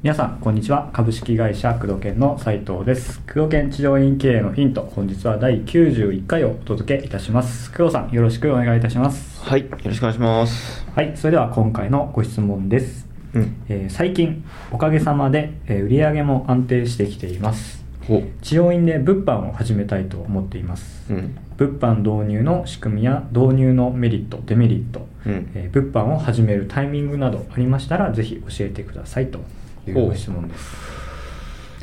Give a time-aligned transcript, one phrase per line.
[0.00, 10.86] 皆さんこんにちは株式会社工藤研の斉藤です工藤研治療院経営のヒント本日は第91回をお届けいたします工藤さんよろしくお願いいたしますはい、よろしくお願いします。
[10.94, 13.62] はいそれでは今回のご質問です、うん。
[13.68, 21.16] えー最近おかげさまで、えー売上も安定してきていますほ治療院で物販を始めたいと思っていますう。
[21.16, 21.38] うん。
[21.58, 25.50] 物販導入の仕組みや導入のメリットデメリット、うん。
[25.54, 29.40] えー物販を始めるタイミングなどありましたらぜひ教えてくださいと
[29.86, 30.76] いうご質問です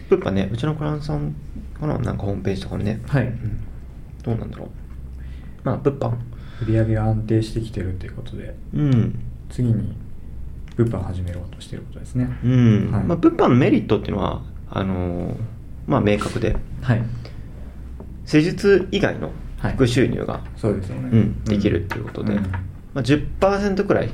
[0.09, 1.35] やっぱね、うちのクラントさん
[1.79, 3.63] かな、なんかホームページとかにね、はい、うん、
[4.23, 4.69] どうなんだろう。
[5.63, 6.11] まあ、物販。
[6.61, 9.19] 売り上げが安定してきてるということでうん。
[9.49, 9.93] 次に
[10.77, 12.91] 物販を始めようとしていることですねうん。
[12.93, 15.35] はいまあ、物販のメリットっていうのは、あのー
[15.87, 17.03] まあ、明確で、はい
[18.25, 21.09] 施術以外のはい副収入が、そうですよね。
[21.11, 22.43] うん、できるっていうことで、うん。
[22.43, 22.59] ま
[22.95, 24.09] あ、10%くらい、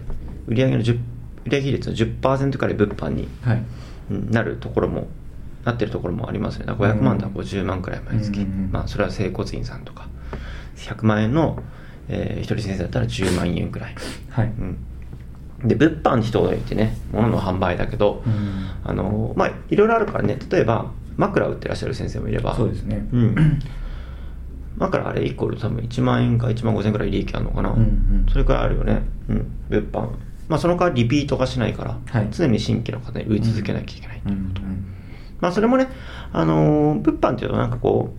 [0.48, 1.00] 売上の10、
[1.46, 3.58] 売上比率の10%くらい物販にはい。
[3.58, 5.08] うんなるところも
[5.64, 6.66] なってるところもありますね。
[6.66, 8.40] だから500万だったら50万くらい毎月、
[8.72, 10.08] まあそれは整骨院さんとか。
[10.76, 11.62] 100万円の、
[12.10, 13.96] えー一人先生だったら10万円くらい、
[14.30, 14.48] はい。
[14.48, 18.70] うん、で物販人がいてね物の販売だけど、うん。
[18.84, 20.38] あのまあいろいろあるからね。
[20.50, 22.56] 例えば枕売ってらっしゃる先生もいれば。
[22.56, 23.08] そうですね。
[23.14, 23.60] うん
[24.82, 28.26] 枕あれ1個売ると多分1万円か1万5千円くらい利益あるのかな、うんうん。
[28.32, 30.10] それくらいあるよね、うん、物販。
[30.50, 32.28] まあその代わりリピートがしないから、はい。
[32.32, 34.88] 常に新規の方に売り続けなきゃいけない、うんうん
[35.40, 35.88] まあそれもね、
[36.34, 38.14] あのー物販っていうとなんかこ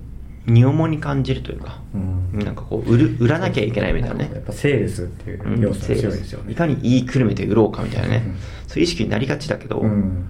[0.47, 2.39] う荷重に感じるというか、うん。
[2.41, 4.31] なんかこう売る売らなきゃいけないみたいなね。
[4.33, 6.53] やっぱセールスっていううん要素が強いですよね。
[6.53, 8.37] いかに言いくるめて売ろうかみたいなね、うん。
[8.67, 10.29] そういう意識になりがちだけど、うん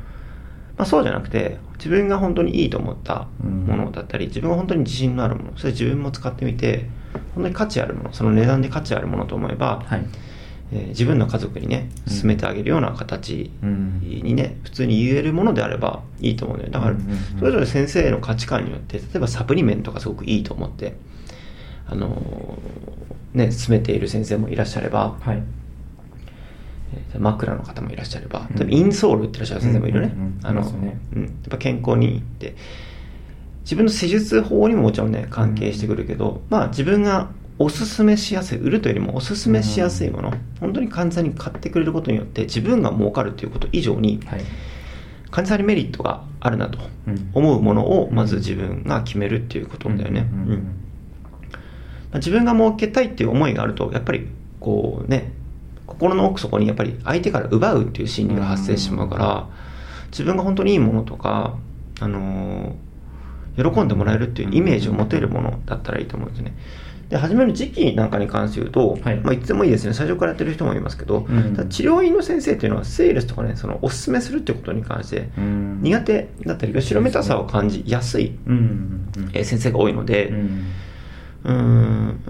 [0.77, 6.87] まあ、そうじゃなくて自分が本当にいいと思ったものだったり、自分が本当に自信のあるものそれ自分も使ってみて
[7.35, 10.05] 本当に価値あるものその値段で価値あるものと思えば、はい。
[10.73, 14.01] えー自分の家族にねうん進めてあげるような形うん。
[14.01, 16.73] にね普通に言えるものであればいいと思うんだよ。
[16.73, 17.39] だからうんうんうん。
[17.39, 20.95] それぞれ先生の価値観によって例えばサプリメントがすごくいいと思って
[21.87, 25.37] あのーね進めている先生もいらっしゃれば、はい。
[25.37, 25.43] えー
[27.19, 28.73] 枕の方もいらっしゃればうん。
[28.73, 30.39] インソール売ってらっしゃる先生もいるね、うんうんうん。
[30.43, 32.55] あのうん、やっぱ健康にいいって。
[33.65, 37.31] 自分の施術法にももちろんね関係してくるけど、まあ自分が
[37.61, 44.41] おすすめしやすい売るというよりもおすすめしやすいもの、本当に患者さんに買ってくれることによって自分が儲かるということ以上にはい。
[45.31, 47.31] 患者さんにメリットがあるなとうん。
[47.35, 50.27] 思うものをまず自分が決めるっていうことだよね、
[52.15, 54.27] 自分が儲けたいっていう思いがあるとやっぱり
[54.59, 55.31] こうね
[55.93, 59.47] 心の奥底にやっぱり相手から奪うっていう心理が発生してしまうから
[60.11, 61.57] 自分が本当にいいものとか
[62.01, 62.93] あのー
[63.55, 66.55] 喜んでもらえるっていうイメージを持てるものだったらいいと思うんですね。
[67.11, 69.17] で始める時期なんかに関して言うと、はい。
[69.19, 69.93] いまあ、いつでもいいですね。
[69.93, 71.69] 最初からやってる人もいますけど、うん。
[71.69, 75.81] 治療院の先生っていうのはセールスとかねそのおすすめするってことに関してうん。
[75.83, 79.09] 苦手だったり後ろめたさを感じやすい、うん。
[79.35, 82.21] えー先生が多いので、ううんーん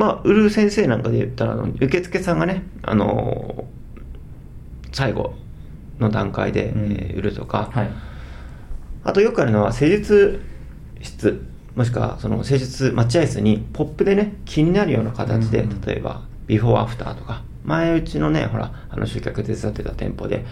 [0.00, 3.80] まあ売る先生なんかで言ったら受付さんがねあのー
[4.92, 5.34] 最後
[6.00, 6.92] の段階で、うん。
[6.92, 7.90] えー売るとか、はい。
[9.04, 10.40] あとよくあるのは施術
[11.02, 11.46] 室。
[11.76, 15.80] もしくはその施術待合室にポップでね気になるような形で、うん。
[15.82, 17.42] 例えばビフォーアフターとか。
[17.62, 20.46] 前うちのねほらあの集客手伝ってた店舗で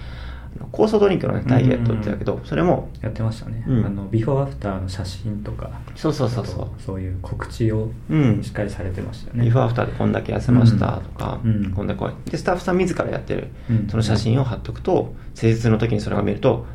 [0.66, 3.86] 酵素ドリンクの、ね、ダイエットって言ったけど、それもやってましたね、うん。
[3.86, 6.82] あのビフォーアフターの写真とかそうそうそうそう。
[6.82, 8.42] そういう告知をうん。
[8.42, 11.72] しっかりされてましたよね、ビフォーアフターでこんだけ痩せましたとか、うん。
[11.72, 13.88] こんだけでスタッフさん自らやってるうん。
[13.88, 16.66] その写真を貼っとくと施術の時にそれが見ると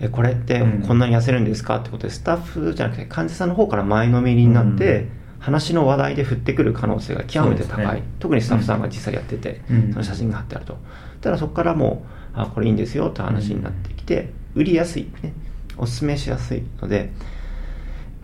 [0.00, 0.82] えこれってうん。
[0.82, 5.20] こんなに痩せるんですかってことでスタッフじゃなくて患者さんの方から前のめりになって、うん。
[5.40, 8.02] 話の話題で振ってくる可能性が極めて高い、ね。
[8.18, 9.90] 特にスタッフさんが実際やってて、うん。
[9.90, 10.76] その写真が貼ってあると。
[11.22, 15.32] ただそこからもうあこれいいんですよって話になってきて、売りやすい、ね、
[15.76, 17.12] おすすめしやすいので、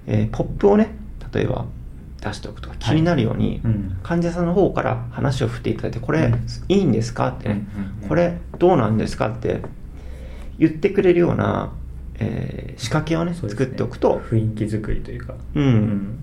[0.06, 0.94] えーポップをね
[1.32, 1.66] 例えば
[2.20, 3.98] 出しておくとか気になるように、うん。
[4.02, 6.46] 患者さんの方から話を振っていただいてこれうん。
[6.68, 7.66] いいんですかってね、
[8.08, 9.62] これどうなんですかって
[10.58, 11.72] 言ってくれるような、
[12.18, 15.34] えー仕掛けをね作っておくと、雰囲気作りというか。
[15.54, 16.18] うん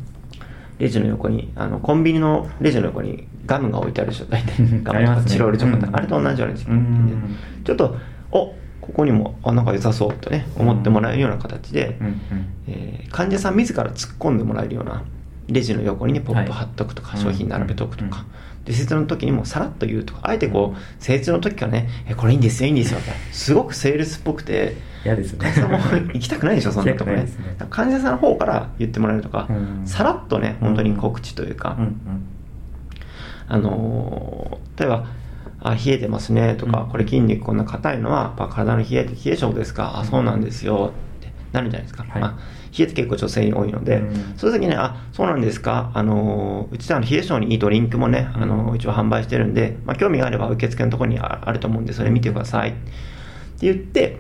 [0.80, 4.54] レジの横にあのコンビニのレジの横にガムが置いてあるでしょ大体。
[4.84, 5.96] ガムとかチロルチョコとか、うん。
[5.96, 7.38] あれと同じような時期うん。
[7.64, 7.96] ちょっと
[8.32, 11.98] おここにもあなんか良さそうとね思ってもらえるような形で、
[12.68, 15.04] えー患者さん自ら突っ込んでもらえるような
[15.48, 18.26] レジの横にねポップ貼っとくとか、はい商品並べとくとか、
[18.58, 18.64] うん。
[18.66, 23.00] で施術の時にもさらっと言うとかあえてこう施術の時からねえこれいいんですよいいんですよ
[23.32, 24.76] すごくセールスっぽくて
[25.06, 25.40] 嫌ですね。
[25.40, 25.78] 患者さんも
[26.14, 27.28] 行きたくないでしょ そんなとこね。
[27.70, 29.82] 患者さんの方から言ってもらえるとか、うん。
[29.86, 31.78] さらっとね本当に告知というか、
[33.48, 35.06] あのー例えば
[35.62, 36.90] あ冷えてますねとか、うん。
[36.90, 40.92] これ筋肉こんな硬いのはやっぱ体の冷えて冷え性ですか、あそうなんですよ
[41.54, 42.22] なるじゃないですか、はい。
[42.22, 42.32] まあ、
[42.78, 44.34] 冷えって結構女性に多いので、うん。
[44.36, 45.92] そういう時にねあそうなんですか。
[45.94, 52.78] あのーうちではあの冷え性にいいドリンクもね、あのー一応販売してるんで、まあ、興味があれば受付のところにああると思うんでそれ見てくださいって
[53.62, 54.20] 言って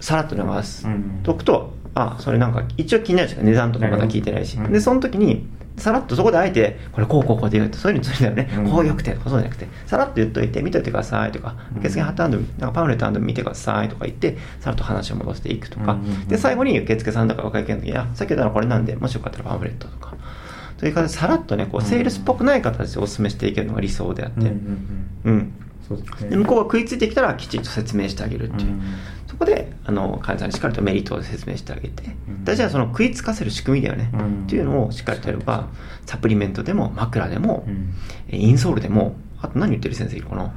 [0.00, 0.86] さらっと流す。
[0.86, 1.20] うん。
[1.22, 5.46] とくと、あそれなんか一応気になるじゃん値段とかまだ聞いてないし、うんでその時に
[5.76, 8.70] さらっとそこであえてこれこうこうこうって言うとそういうのついてるね、うん。
[8.70, 15.98] こうよくてそうじゃなくてさらっと言っといて見といてくださいとかうん受付貼ってあるのなんかパンフレット見てくださいとか言ってさらっと話を戻していくとか、
[16.28, 20.14] で最後に受付さんとかお会計の時にあさっき言ったのこれなんでもしよかったらパンフレットとか。
[20.78, 24.52] そういう感じでさらっとねこうセールスっぽくない形でお勧めしていけるのが理想であって、うんうん
[25.24, 25.52] うんうん。
[25.88, 26.30] そうですね。
[26.30, 28.82] で向こうが食いついてきたらきちんと説明してあげるっていう、うん
[29.32, 32.44] そこであの患者さんにしっかりとメリットを説明してあげて、うん。
[32.44, 34.42] 大事なその食いつかせる仕組みだよね、うん。
[34.44, 35.68] っていうのをしっかりとやれば
[36.04, 37.94] サプリメントでも枕でも、うん。
[38.28, 40.42] えインソールでもあと何言ってる先生いるかな？
[40.42, 40.54] なね？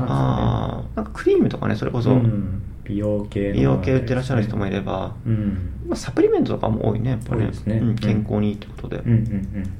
[0.00, 2.62] あーなんかクリームとかねそれこそ、うん。
[2.84, 5.72] 美容系の美容系売ってらっしゃる人もいれば、うん。
[5.88, 7.50] まあ、サプリメントとかも多いねやっぱね。
[7.64, 7.78] ね。
[7.78, 7.94] うん。
[7.96, 9.74] 健康にいいってことで、うんうんうん。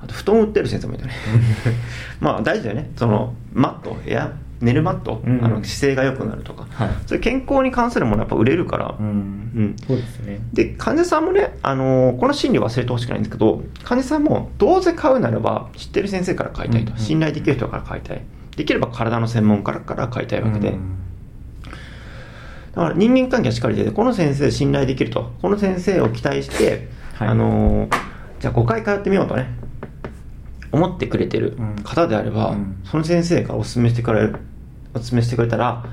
[0.00, 1.12] あと布団売ってる先生もいたね。
[2.20, 2.90] まあ大事だよね。
[2.96, 4.32] そのマットエア
[4.64, 5.44] 寝るマット、うん。
[5.44, 6.88] あの姿勢が良くなるとか、はい。
[7.06, 9.06] そういう健康に関するものやっぱ売れるから、うん。
[9.06, 9.10] う
[9.62, 9.76] ん。
[9.86, 10.40] そうですね。
[10.52, 18.22] で患者さんもね、あのーこの心理忘れてほしくないんですけど患者さんもどうせ買うならば知ってる先生から買いたいと、信頼できる人から買いたい。
[18.56, 20.96] できれば体の専門家から買いたいわけで、うん。
[22.74, 25.32] だから人間関係はしっかりでこの先生信頼できると。
[25.42, 27.28] この先生を期待して、はい。
[27.28, 27.96] あのー
[28.40, 29.46] じゃあ5回通ってみようとね
[30.70, 32.80] 思ってくれてる方であれば、うん。
[32.84, 34.36] その先生がお勧めしてくれる
[34.94, 35.84] お勧めしてくれたら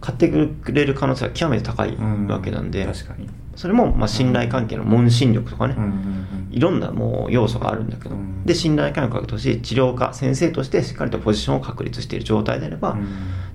[0.00, 1.96] 買ってくれる可能性は極めて高い
[2.28, 3.28] わけなんで、確かに。
[3.56, 5.84] それもまあ信頼関係の問診力とかね、うん。
[5.84, 6.48] うん。
[6.50, 8.44] いろんなもう要素があるんだけど、うん。
[8.44, 13.06] で信頼関係として治療家先生としてしっかりとポジションを確立している状態であれば、うん。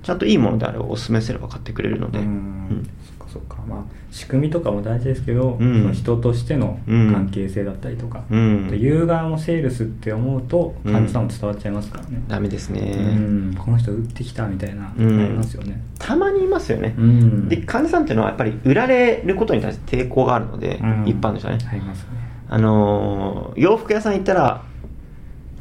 [0.02, 2.24] ちゃんといいものであればお勧めすれば買ってくれるので、うん。
[2.24, 2.90] うん
[3.32, 3.56] そっか。
[3.68, 5.82] まあ仕組みとかも大事ですけど、うん。
[5.82, 7.12] その人としてのうん。
[7.12, 8.64] 関係性だったりとか、うん。
[8.66, 10.92] あと言う側もセールスって思うとうん。
[10.92, 13.20] 患者さんも伝わっちゃいますからね、ダメですね、う
[13.52, 13.56] ん。
[13.56, 15.20] この人売ってきたみたいな、うん。
[15.20, 15.80] ありますよね。
[15.98, 17.48] たまにいますよね、うん。
[17.48, 21.04] で患者さんっていうのはやっぱり売られることに対して抵抗があるので、うん。
[21.06, 22.08] 一般の人はね、ありますね。
[22.48, 24.64] あのー洋服屋さん行ったら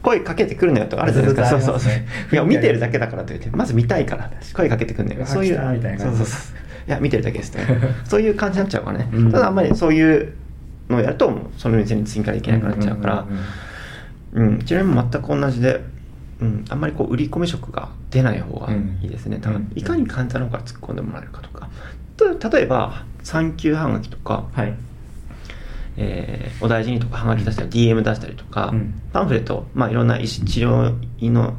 [0.01, 1.49] 声かけてくるのよとかあるじゃないですか。
[1.49, 1.93] そうそうそう。
[2.31, 5.25] いや、見てるだけだからと言って、まず見たいから、声かけてくるのよ。
[5.25, 5.55] そういう。
[5.55, 6.68] 来たみたいなそうそうそう。
[6.87, 7.65] いや、見てるだけですね。
[8.05, 9.09] そういう感じになっちゃうからね。
[9.11, 9.31] うん。
[9.31, 10.33] ただ、あんまりそういう
[10.89, 13.25] のをやると、もうその店に次から行けなくなっちゃうから。
[14.33, 15.83] うんうんうん、うん、ちなみに全く同じで、
[16.41, 18.71] うん、あんまりこう売り込み色が出ない方が
[19.01, 19.41] いいですね。
[19.43, 19.71] うん。
[19.75, 21.69] いかに患者の方から突っ込んでもらえるかとか。
[22.17, 24.73] と例えば、産休はがきとか、はい。
[25.97, 29.01] えーお大事にとかはがき出したり DM 出したりとか、うん。
[29.11, 31.55] パンフレット、まあ、いろんな医師治療院の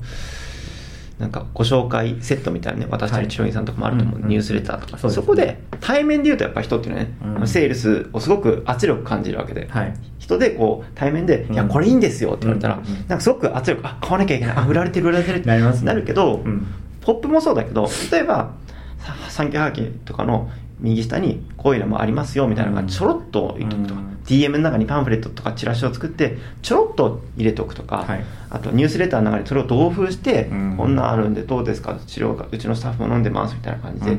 [1.20, 5.22] なんかご紹介セットみたいなね渡したりはい治療院さんとかもあると思う、うんうんニュースレターとか、そうですね。
[5.22, 7.48] そこで対面で言うとやっぱ人っていうのはね、うん。
[7.48, 9.94] セールスをすごく圧力感じるわけで、はい。
[10.18, 11.54] 人でこう対面で「うん。
[11.54, 12.96] いやこれいいんですよ」って言われたら、うんうんうん。
[13.08, 14.56] なんかすごく圧力あ買わなきゃいけない。
[14.56, 15.86] あ売られてる売られてるってなりますね。
[15.86, 16.66] なるけど、うん。
[17.00, 18.52] ポップもそうだけど例えば
[18.98, 24.10] さ産休はがきとかの右下にこういうのもありますよみたいなのがちょろっと言っとくとか、うん。
[24.24, 28.24] DM の中にパンフレットとかチラシを作ってちょろっと入れておくとか、はい。
[28.48, 30.76] あとニュースレターの中にそれを同封して、うん。
[30.76, 31.98] こんなんあるんでどうですか？
[32.06, 34.16] 治療がうちのスタッフも飲んでますみたいな感じで,、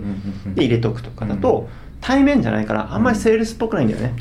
[0.56, 1.70] で入れておくとかだと、
[2.02, 4.14] 対面じゃないからあんまりセールスっぽくないんだよね、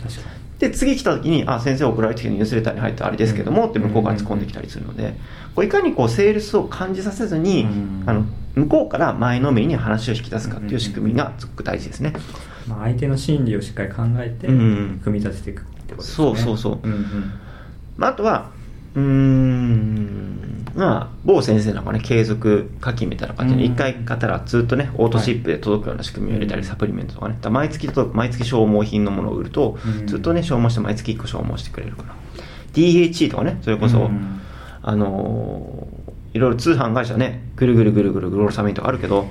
[0.60, 5.14] で次来た時に「あ先生送られてきたニュースレターに入ったあれですけども」って向こうから突っ込んできたりするので
[5.56, 12.12] こういかにこうセールスを感じさせずに、うんあの向こうから前のめりに話を引き出すかっていう仕組みがすごく大事ですね。
[12.66, 15.00] まあ、相手の心理をしっかり考えてうん。
[15.04, 16.14] 組み立てていくってことですね。
[16.16, 16.78] そうそうそう。
[16.82, 17.32] うんうん。
[17.96, 18.50] まあ、あとは
[18.94, 20.66] うーん。
[20.74, 23.72] まあ某先生なんかね継続課金みたいな感じでうん。
[23.72, 30.06] 一回買ったらずっとねオートシップで届くような仕組みを入れたり、はいサプリメントとかね毎月届く毎月消耗品のものを売ると、うん。
[30.06, 32.14] ずっとね消耗して毎月1個消耗してくれるから。
[32.72, 34.40] DHE とかねそれこそ、うん。
[34.82, 39.26] あのーいろいろ通販会社ねぐるぐるぐるぐるグローサミンとかあるけど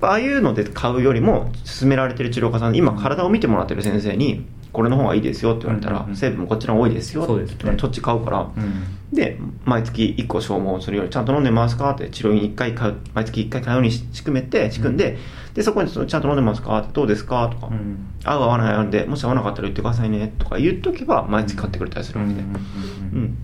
[0.00, 6.16] ああいうので買うよりも勧められてる治療家さんで今体を見てもらってる先生にこれの方がいいですよって言われたら、うんうんうん。
[6.16, 7.76] 成分もこっちの方が多いですよそうですね。
[7.78, 8.84] そっち買うから、うん。
[9.12, 15.18] で毎月1個消耗するよりちゃんと飲んでますかって治療院1回買う毎月1回買うように仕組めて仕組んで、
[15.54, 17.48] でそこにちゃんと飲んでますかってどうですか？
[17.48, 18.06] とか、うん。
[18.24, 23.36] 合う合わないあるんでもし合わなかったら言ってくださいねとか言っとけば毎月買ってくれたりするわけで、うん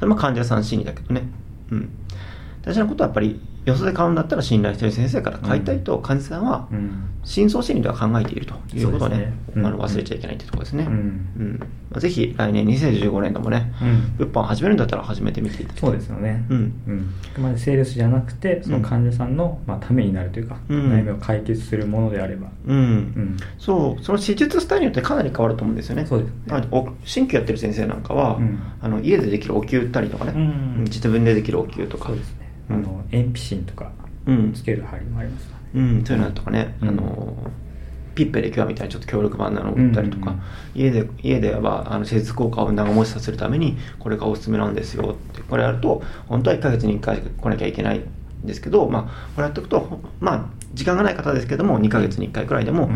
[0.00, 1.22] まあ患者さん心理だけどね、
[1.70, 1.88] うん、
[2.62, 10.92] 大事なことはやっぱりよそで買うんだったら信頼している先生から買いたいと患者さんはうん深層心理では考えているということをねねうんあの忘れちゃいけないというところですね、うん。
[10.92, 10.96] う
[11.42, 11.58] ん。
[11.90, 14.26] まあぜひ来年2015年度もね、うん。
[14.26, 15.90] 物販始めるんだったら始めてみていただきたい。
[15.90, 17.14] そうですよね、うん。
[17.32, 20.92] あくまでセールスじゃなくてその患者さんの、まあ、ためになるというか、うん。
[20.92, 22.76] 悩みを解決するものであれば、うん。
[22.76, 23.36] うん。
[23.58, 24.04] そう。
[24.04, 26.06] その手術スタイルによってかなり変わると思うんですよね。
[26.06, 26.34] そうですね。
[26.50, 28.58] あお鍼灸やってる先生なんかは、うん。
[28.80, 30.84] あの家でできるお灸打ったりとかね、うん。
[30.84, 32.08] 自分でできるお灸とか。
[32.08, 32.76] そうですね、うん。
[32.76, 33.90] あの鉛筆芯とか
[34.26, 34.52] うん。
[34.52, 36.88] つける針もありますね、うん、そういうのとかね、うん。
[36.88, 37.36] あの
[38.14, 40.36] ピッペで今日みたいにちょっと強力版なのを売ったりとか、うん。
[40.36, 40.42] うん
[40.76, 48.04] 家で家ではあの施術効果を長持ちさせるためにこれがおすすめなんですよってこれやると本当は1ヶ月に1回来なきゃいけないん
[48.44, 52.90] ですけど、まあ、これやっておくとまあ時間がない方ですけども2ヶ月に1回くらいでも、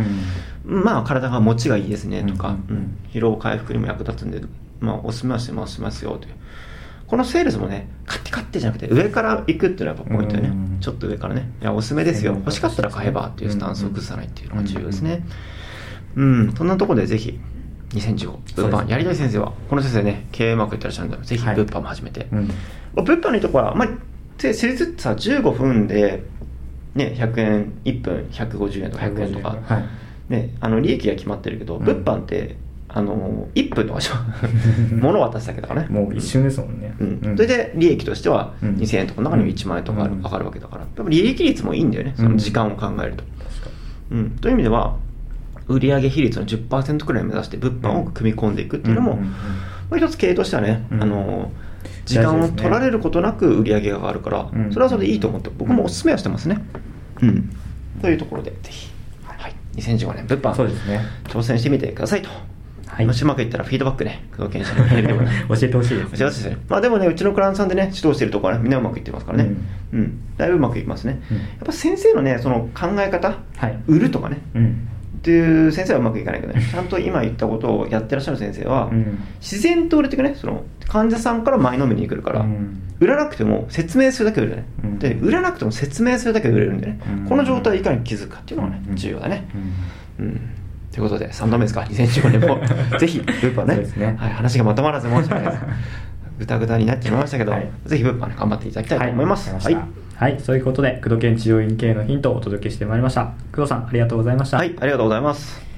[0.65, 2.61] まあ体が持ちがいいですねとか、うんうん。
[2.69, 2.77] うん。
[2.77, 4.41] うん疲労回復にも役立つんで、
[4.79, 6.35] まあ、おすすめはしますしますよという
[7.11, 10.79] このセールスもね買って買ってじゃなくて上から行くっていうのはやっぱポイントでね、うん。
[10.81, 11.51] ちょっと上からね。
[11.61, 12.35] いやおすすめですよ。
[12.35, 15.27] 欲しかったら買えばっていうスタンスを崩さないっていうのが重要ですね。
[16.15, 17.37] うん、そんなところでぜひ
[17.95, 21.57] 2015物販やりたい先生はこの先生ね経営うまくいってらっしゃるんでぜひはい。
[21.57, 23.89] 物販も始めて、物販のいいとこは、まあ、
[24.39, 26.23] せ施術ってさ15分で、
[26.95, 29.85] ね、100円1分150円とか100円とか、はい。
[30.33, 31.85] ね、あの利益が決まってるけど、うん。
[31.85, 32.57] 物販って
[32.93, 34.15] あの1分とかでしょ
[34.97, 35.89] 物渡すだけだからね。
[35.89, 37.21] もう一瞬ですもんね、うん。
[37.23, 37.37] うん。
[37.37, 38.77] それで利益としてはうん。
[38.77, 40.83] 2000円とかの中には1万円とか上がるわけだから。
[40.83, 42.15] やっぱ利益率もいいんだよね。
[42.17, 43.71] その時間を考えると、確か
[44.11, 44.97] うん、という意味では
[45.69, 49.21] 売上比率の10%くらいを目指して物販を組み込んでいくっていうのも、
[49.93, 51.03] う一つ経営としてはね、うん。
[51.03, 51.53] あの
[52.05, 54.73] 時間を取られることなく売り上げが上がるから、うん。
[54.73, 56.59] それはそれでいいと思って僕もおすすめはしてますね、
[57.23, 57.51] うん、
[58.03, 58.91] というところでぜひ、
[59.25, 61.01] はい、2015年物販そうですね。
[61.25, 62.31] 挑戦してみてくださいと、
[62.91, 63.07] はい。
[63.07, 66.45] もしうまくいったらフィードバックね工藤研修のメールでもね 教えてほしいです教えてほしい。
[66.45, 69.51] ですねまあでもねうちのクライアントさんでね指導してるところはねみんなうまくいってますからね。
[69.93, 71.37] うん、だいぶうまくいきますね、うん。
[71.39, 73.79] やっぱ先生のねその考え方、はい。
[73.87, 74.39] 売るとかね。
[74.55, 74.89] うん。
[75.21, 76.63] っていう先生はうまくいかないけどね。
[76.71, 79.19] ちゃんと今言ったことをやってらっしゃる先生は、うん。
[79.41, 82.83] 自然と売れていくねその患者さんから前のめりに来るから、うん。
[83.01, 84.99] 売らなくても説明するだけ売れるね、うん。
[84.99, 87.29] で売らなくても説明するだけで売れるんでね、うん。
[87.29, 88.97] この状態をいかに気づくかっていうのがね、うん。
[88.97, 89.47] 重要だね、
[90.19, 90.27] うん。
[90.27, 90.41] うん
[90.91, 92.61] ということで3度目ですか？2015年も。
[92.99, 93.77] ぜひ物販ね。
[93.97, 94.17] ね。
[94.19, 95.53] はい、話がまとまらず申し訳ない。
[95.53, 95.65] です
[96.41, 97.71] ぐたぐたになってしまいましたけど、はい。
[97.85, 99.51] ぜひ物販ね頑張っていただきたいと思います。
[99.51, 100.25] はい、わかりました。
[100.25, 103.33] はい、そういうことで、工藤研治療院系のヒントをお届けしてまいりました。
[103.53, 104.57] 工藤さん、ありがとうございました。
[104.57, 105.70] はい、ありがとうございます